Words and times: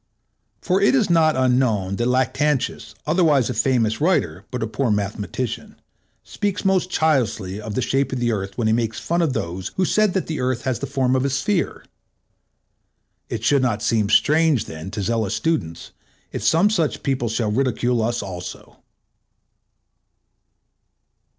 For 0.63 0.81
it 0.81 0.95
is 0.95 1.11
not 1.11 1.35
unknown 1.35 1.97
that 1.97 2.07
Lactantius, 2.07 2.95
otherwise 3.05 3.51
a 3.51 3.53
famous 3.53 4.01
writer 4.01 4.45
but 4.49 4.63
a 4.63 4.67
poor 4.67 4.89
mathematician, 4.89 5.75
speaks 6.23 6.65
most 6.65 6.89
childishly 6.89 7.61
of 7.61 7.75
the 7.75 7.83
shape 7.83 8.11
of 8.11 8.17
the 8.19 8.31
Earth 8.31 8.57
when 8.57 8.65
he 8.65 8.73
makes 8.73 8.99
fun 8.99 9.21
of 9.21 9.33
those 9.33 9.67
who 9.75 9.85
said 9.85 10.15
that 10.15 10.25
the 10.25 10.39
Earth 10.39 10.63
has 10.63 10.79
the 10.79 10.87
form 10.87 11.15
of 11.15 11.23
a 11.23 11.29
sphere. 11.29 11.85
It 13.29 13.43
should 13.43 13.61
not 13.61 13.83
seem 13.83 14.09
strange 14.09 14.65
then 14.65 14.89
to 14.89 15.03
zealous 15.03 15.35
students, 15.35 15.91
if 16.31 16.41
some 16.43 16.71
such 16.71 17.03
people 17.03 17.29
shall 17.29 17.51
ridicule 17.51 18.01
us 18.01 18.23
also. 18.23 18.77